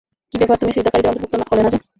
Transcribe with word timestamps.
কি 0.31 0.35
ব্যাপার 0.41 0.59
তুমি 0.61 0.71
সিজদাকারীদের 0.75 1.09
অন্তর্ভুক্ত 1.11 1.33
হলে 1.51 1.61
না 1.65 1.69
যে! 1.73 1.79